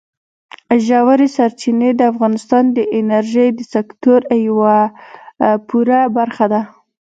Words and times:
ژورې 0.87 1.27
سرچینې 1.35 1.89
د 1.95 2.01
افغانستان 2.11 2.63
د 2.77 2.79
انرژۍ 2.97 3.49
د 3.55 3.59
سکتور 3.73 4.21
یوه 4.47 4.77
پوره 5.67 5.99
برخه 6.17 6.45
ده. 6.53 6.61